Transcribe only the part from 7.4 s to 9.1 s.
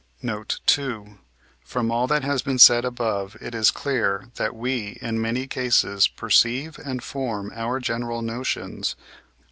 our general notions: (1.)